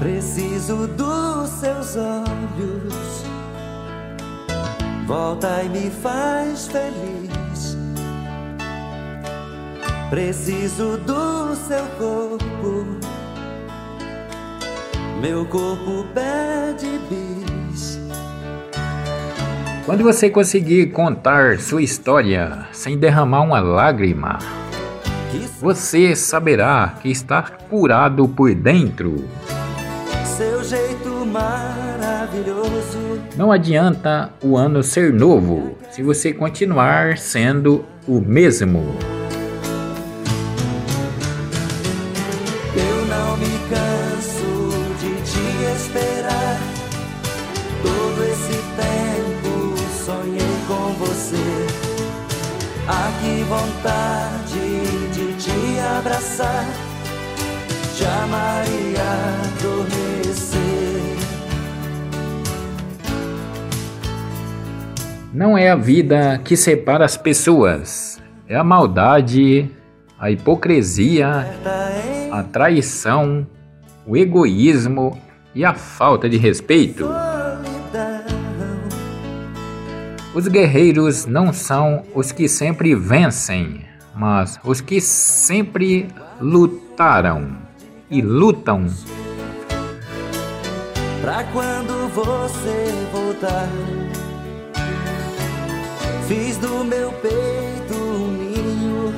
Preciso 0.00 0.86
dos 0.86 1.50
seus 1.50 1.96
olhos. 1.96 3.07
Volta 5.08 5.62
e 5.62 5.70
me 5.70 5.90
faz 5.90 6.68
feliz. 6.68 7.78
Preciso 10.10 10.98
do 10.98 11.54
seu 11.54 11.82
corpo. 11.96 12.84
Meu 15.22 15.46
corpo 15.46 16.04
pede 16.12 17.00
bis. 17.08 17.98
Quando 19.86 20.04
você 20.04 20.28
conseguir 20.28 20.88
contar 20.88 21.58
sua 21.58 21.80
história 21.80 22.66
sem 22.70 22.98
derramar 22.98 23.40
uma 23.40 23.60
lágrima, 23.60 24.38
você 25.58 26.14
saberá 26.14 26.96
que 27.00 27.08
está 27.08 27.40
curado 27.70 28.28
por 28.28 28.54
dentro 28.54 29.26
jeito 30.68 31.24
maravilhoso. 31.24 33.22
Não 33.34 33.50
adianta 33.50 34.30
o 34.42 34.54
ano 34.54 34.82
ser 34.82 35.14
novo 35.14 35.78
se 35.90 36.02
você 36.02 36.30
continuar 36.30 37.16
sendo 37.16 37.86
o 38.06 38.20
mesmo. 38.20 38.94
Eu 42.76 43.06
não 43.06 43.36
me 43.38 43.58
canso 43.70 44.68
de 45.00 45.14
te 45.22 45.40
esperar. 45.74 46.60
Todo 47.82 48.24
esse 48.24 48.58
tempo 48.76 49.74
sonhei 50.04 50.54
com 50.68 50.92
você. 51.02 51.66
Ah, 52.86 53.10
que 53.22 53.42
vontade 53.44 54.82
de 55.14 55.32
te 55.32 55.80
abraçar. 55.96 56.66
Te 57.96 58.04
amaria 58.04 59.47
Não 65.38 65.56
é 65.56 65.70
a 65.70 65.76
vida 65.76 66.40
que 66.42 66.56
separa 66.56 67.04
as 67.04 67.16
pessoas, 67.16 68.20
é 68.48 68.56
a 68.56 68.64
maldade, 68.64 69.70
a 70.18 70.32
hipocrisia, 70.32 71.46
a 72.32 72.42
traição, 72.42 73.46
o 74.04 74.16
egoísmo 74.16 75.16
e 75.54 75.64
a 75.64 75.74
falta 75.74 76.28
de 76.28 76.36
respeito. 76.36 77.08
Os 80.34 80.48
guerreiros 80.48 81.24
não 81.24 81.52
são 81.52 82.02
os 82.16 82.32
que 82.32 82.48
sempre 82.48 82.96
vencem, 82.96 83.82
mas 84.16 84.58
os 84.64 84.80
que 84.80 85.00
sempre 85.00 86.08
lutaram 86.40 87.58
e 88.10 88.20
lutam. 88.20 88.86
Pra 91.22 91.44
quando 91.44 92.08
você 92.12 92.92
voltar 93.12 93.68
Fiz 96.28 96.58
do 96.58 96.84
meu 96.84 97.10
peito 97.22 97.94
um 97.94 98.28
ninho 98.32 99.14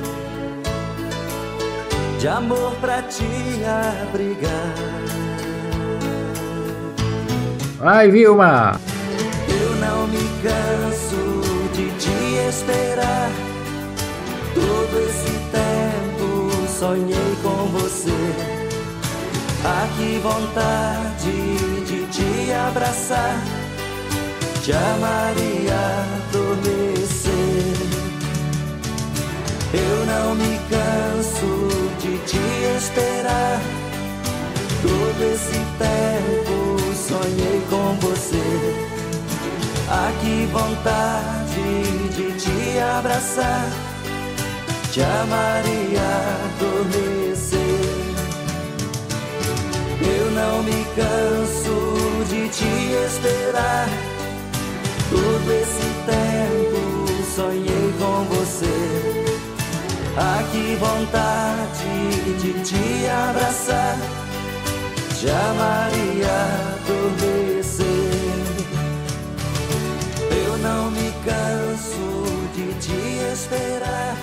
de 2.17 2.25
amor 2.29 2.73
pra 2.79 3.01
te 3.01 3.25
abrigar. 3.65 4.73
Vai, 7.79 8.09
Vilma! 8.09 8.79
Eu 9.49 9.75
não 9.75 10.07
me 10.07 10.23
canso 10.41 11.41
de 11.73 11.89
te 11.99 12.47
esperar. 12.47 13.29
Todo 14.55 14.97
esse 15.01 15.33
tempo 15.51 16.69
sonhei 16.79 17.35
com 17.43 17.77
você. 17.77 18.09
Ah, 19.65 19.85
que 19.97 20.17
vontade 20.19 21.83
de 21.85 22.05
te 22.05 22.53
abraçar 22.53 23.60
te 24.63 24.73
amaria 24.73 25.73
adormecer. 26.29 27.31
Eu 29.73 30.05
não 30.05 30.35
me 30.35 30.59
canso 30.69 31.67
de 31.99 32.17
te 32.27 32.77
esperar. 32.77 33.59
Todo 34.83 35.23
esse 35.33 35.59
tempo 35.79 36.77
sonhei 36.93 37.61
com 37.71 37.95
você. 38.05 38.37
Ah, 39.89 40.11
que 40.21 40.45
vontade 40.51 42.09
de 42.15 42.31
te 42.39 42.79
abraçar. 42.97 43.67
Te 44.91 45.01
amaria 45.01 46.07
adormecer. 46.45 47.61
Eu 50.01 50.31
não 50.31 50.61
me 50.61 50.85
canso 50.95 52.25
de 52.29 52.47
te 52.49 52.93
esperar. 53.07 54.10
Todo 55.41 55.53
esse 55.53 55.89
tempo 56.05 57.25
sonhei 57.35 57.93
com 57.97 58.25
você. 58.25 59.25
Ah, 60.15 60.43
que 60.51 60.75
vontade 60.75 62.35
de 62.39 62.53
te 62.63 63.07
abraçar. 63.07 63.97
Te 65.19 65.29
amaria 65.31 66.29
adormecer. 66.75 67.85
Eu 70.45 70.57
não 70.59 70.91
me 70.91 71.11
canso 71.25 72.23
de 72.53 72.73
te 72.75 73.33
esperar. 73.33 74.15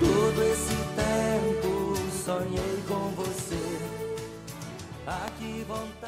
Todo 0.00 0.42
esse 0.42 0.76
tempo 0.96 1.96
sonhei 2.24 2.82
com 2.88 3.12
você. 3.14 3.78
Ah, 5.06 5.28
que 5.38 5.64
vontade. 5.68 6.02